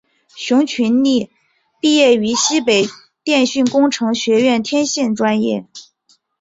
[0.35, 1.29] 熊群力
[1.79, 2.87] 毕业于西北
[3.23, 5.67] 电讯工程学院天线专业。